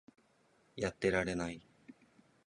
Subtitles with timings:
[0.75, 1.61] やってられない